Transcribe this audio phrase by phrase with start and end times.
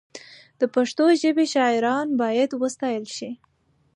[0.59, 3.29] د پښتو ژبې شاعران باید وستایل شي.